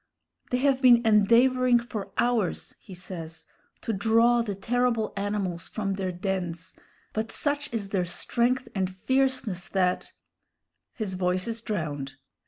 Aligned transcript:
"They 0.49 0.57
have 0.57 0.81
been 0.81 1.05
endeavoring 1.05 1.77
for 1.77 2.11
hours," 2.17 2.73
he 2.79 2.95
says, 2.95 3.45
"to 3.81 3.93
draw 3.93 4.41
the 4.41 4.55
terrible 4.55 5.13
animals 5.15 5.69
from 5.69 5.93
their 5.93 6.11
dens, 6.11 6.73
but 7.13 7.31
such 7.31 7.71
is 7.71 7.89
their 7.89 8.05
strength 8.05 8.67
and 8.73 8.89
fierceness, 8.89 9.67
that" 9.67 10.11
His 10.95 11.13
voice 11.13 11.47
is 11.47 11.61
drowned. 11.61 12.15